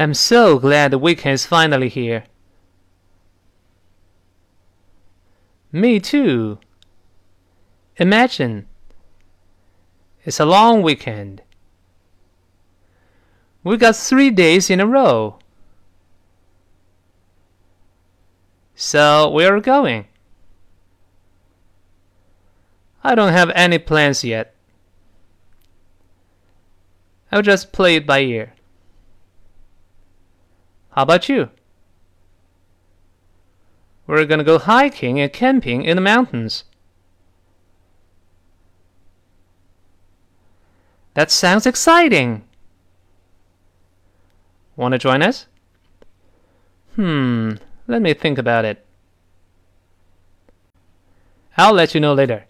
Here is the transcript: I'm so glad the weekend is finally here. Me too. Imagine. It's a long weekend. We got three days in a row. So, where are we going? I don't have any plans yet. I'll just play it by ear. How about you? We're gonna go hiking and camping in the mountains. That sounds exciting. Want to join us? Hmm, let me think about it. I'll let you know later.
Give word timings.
I'm 0.00 0.14
so 0.14 0.58
glad 0.58 0.92
the 0.92 0.98
weekend 0.98 1.34
is 1.34 1.44
finally 1.44 1.90
here. 1.90 2.24
Me 5.70 6.00
too. 6.00 6.58
Imagine. 7.98 8.66
It's 10.24 10.40
a 10.40 10.46
long 10.46 10.80
weekend. 10.80 11.42
We 13.62 13.76
got 13.76 13.94
three 13.94 14.30
days 14.30 14.70
in 14.70 14.80
a 14.80 14.86
row. 14.86 15.38
So, 18.74 19.28
where 19.28 19.52
are 19.52 19.56
we 19.56 19.60
going? 19.60 20.06
I 23.04 23.14
don't 23.14 23.34
have 23.34 23.50
any 23.50 23.78
plans 23.78 24.24
yet. 24.24 24.54
I'll 27.30 27.42
just 27.42 27.70
play 27.70 27.96
it 27.96 28.06
by 28.06 28.20
ear. 28.20 28.54
How 30.90 31.02
about 31.02 31.28
you? 31.28 31.50
We're 34.06 34.24
gonna 34.24 34.44
go 34.44 34.58
hiking 34.58 35.20
and 35.20 35.32
camping 35.32 35.84
in 35.84 35.96
the 35.96 36.02
mountains. 36.02 36.64
That 41.14 41.30
sounds 41.30 41.66
exciting. 41.66 42.44
Want 44.76 44.92
to 44.92 44.98
join 44.98 45.22
us? 45.22 45.46
Hmm, 46.96 47.52
let 47.86 48.02
me 48.02 48.14
think 48.14 48.38
about 48.38 48.64
it. 48.64 48.84
I'll 51.56 51.74
let 51.74 51.94
you 51.94 52.00
know 52.00 52.14
later. 52.14 52.46